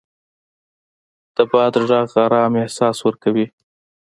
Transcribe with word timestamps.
د 1.35 1.37
باد 1.51 1.73
غږ 1.87 2.09
ارام 2.23 2.53
احساس 2.61 2.97
ورکوي 3.07 3.47